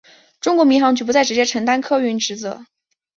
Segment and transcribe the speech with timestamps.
[0.39, 2.65] 中国民航局不再直接承担客运职责。